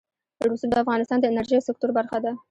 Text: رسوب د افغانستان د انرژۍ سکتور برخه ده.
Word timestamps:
رسوب 0.51 0.69
د 0.71 0.75
افغانستان 0.83 1.17
د 1.19 1.25
انرژۍ 1.31 1.59
سکتور 1.67 1.89
برخه 1.97 2.17
ده. 2.25 2.31